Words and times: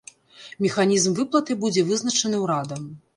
Механізм 0.65 1.11
выплаты 1.19 1.57
будзе 1.65 1.83
вызначаны 1.91 2.41
ўрадам. 2.45 2.83